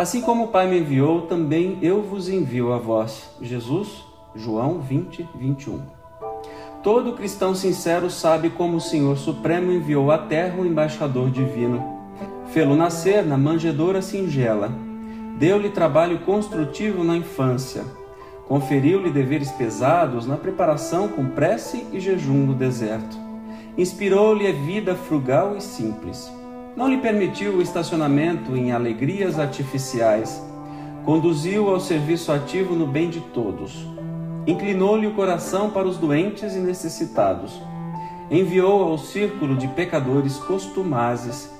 [0.00, 3.28] Assim como o Pai me enviou, também eu vos envio a vós.
[3.38, 4.02] Jesus,
[4.34, 5.78] João 20, 21.
[6.82, 11.84] Todo cristão sincero sabe como o Senhor Supremo enviou à terra o embaixador divino.
[12.46, 14.72] Fê-lo nascer na manjedoura singela.
[15.38, 17.84] Deu-lhe trabalho construtivo na infância.
[18.48, 23.18] Conferiu-lhe deveres pesados na preparação com prece e jejum no deserto.
[23.76, 26.39] Inspirou-lhe a vida frugal e simples
[26.76, 30.42] não lhe permitiu o estacionamento em alegrias artificiais.
[31.04, 33.86] Conduziu ao serviço ativo no bem de todos.
[34.46, 37.60] Inclinou-lhe o coração para os doentes e necessitados.
[38.30, 41.50] Enviou ao círculo de pecadores costumazes.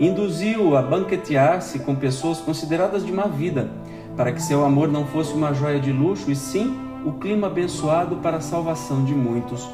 [0.00, 3.70] Induziu-o a banquetear-se com pessoas consideradas de má vida,
[4.16, 8.16] para que seu amor não fosse uma joia de luxo, e sim o clima abençoado
[8.16, 9.68] para a salvação de muitos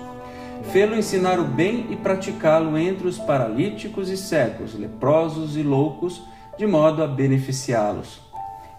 [0.70, 6.22] fê-lo ensinar o bem e praticá-lo entre os paralíticos e cegos, leprosos e loucos,
[6.56, 8.20] de modo a beneficiá-los.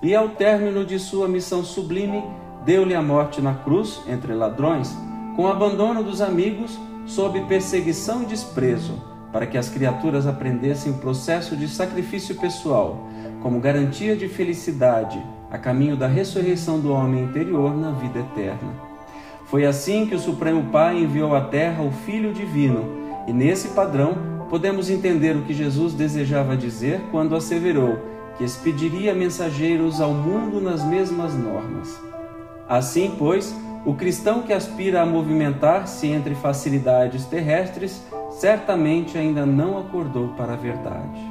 [0.01, 2.23] E ao término de sua missão sublime,
[2.65, 4.95] deu-lhe a morte na cruz, entre ladrões,
[5.35, 11.55] com abandono dos amigos, sob perseguição e desprezo, para que as criaturas aprendessem o processo
[11.55, 13.07] de sacrifício pessoal,
[13.41, 18.92] como garantia de felicidade, a caminho da ressurreição do homem interior na vida eterna.
[19.53, 22.89] Foi assim que o Supremo Pai enviou à Terra o Filho Divino,
[23.27, 24.17] e nesse padrão
[24.49, 27.99] podemos entender o que Jesus desejava dizer quando asseverou
[28.35, 32.01] que expediria mensageiros ao mundo nas mesmas normas.
[32.67, 38.01] Assim, pois, o cristão que aspira a movimentar-se entre facilidades terrestres
[38.31, 41.21] certamente ainda não acordou para a verdade.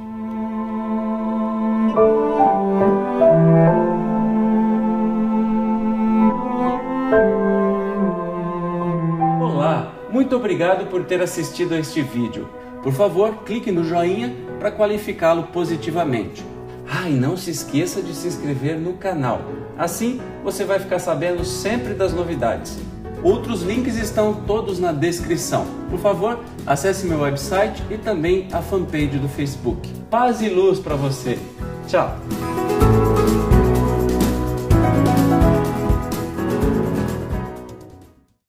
[10.09, 12.47] Muito obrigado por ter assistido a este vídeo.
[12.81, 16.43] Por favor, clique no joinha para qualificá-lo positivamente.
[16.89, 19.41] Ah, e não se esqueça de se inscrever no canal.
[19.77, 22.77] Assim, você vai ficar sabendo sempre das novidades.
[23.23, 25.65] Outros links estão todos na descrição.
[25.89, 29.89] Por favor, acesse meu website e também a fanpage do Facebook.
[30.09, 31.39] Paz e luz para você.
[31.87, 32.17] Tchau!